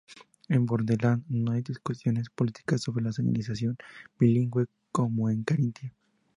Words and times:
En 0.49 0.65
Burgenland 0.65 1.25
no 1.29 1.51
hay 1.51 1.61
discusiones 1.61 2.31
políticas 2.31 2.81
sobre 2.81 3.03
la 3.05 3.11
señalización 3.13 3.77
bilingüe 4.17 4.65
como 4.91 5.29
en 5.29 5.43
Carintia. 5.43 5.93